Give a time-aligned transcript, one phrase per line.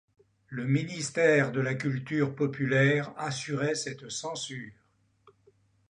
[0.47, 4.73] Le ministère de la Culture populaire assurait cette censure.